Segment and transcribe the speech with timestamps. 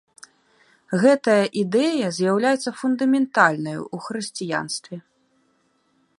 [1.03, 4.95] Гэтая ідэя з'яўляецца фундаментальнаю ў хрысціянстве.